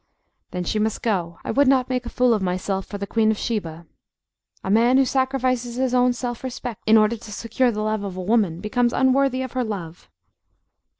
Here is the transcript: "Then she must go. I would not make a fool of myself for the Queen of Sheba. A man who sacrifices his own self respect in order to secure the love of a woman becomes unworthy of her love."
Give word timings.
"Then 0.49 0.63
she 0.63 0.79
must 0.79 1.03
go. 1.03 1.37
I 1.45 1.51
would 1.51 1.67
not 1.67 1.87
make 1.87 2.07
a 2.07 2.09
fool 2.09 2.33
of 2.33 2.41
myself 2.41 2.87
for 2.87 2.97
the 2.97 3.05
Queen 3.05 3.29
of 3.29 3.37
Sheba. 3.37 3.85
A 4.63 4.71
man 4.71 4.97
who 4.97 5.05
sacrifices 5.05 5.75
his 5.75 5.93
own 5.93 6.11
self 6.13 6.43
respect 6.43 6.81
in 6.87 6.97
order 6.97 7.17
to 7.17 7.31
secure 7.31 7.69
the 7.71 7.83
love 7.83 8.01
of 8.03 8.17
a 8.17 8.21
woman 8.23 8.61
becomes 8.61 8.93
unworthy 8.93 9.43
of 9.43 9.51
her 9.51 9.63
love." 9.63 10.09